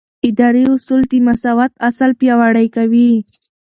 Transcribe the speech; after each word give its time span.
اداري 0.29 0.63
اصول 0.75 1.01
د 1.11 1.13
مساوات 1.27 1.71
اصل 1.89 2.11
پیاوړی 2.19 2.67
کوي. 2.75 3.11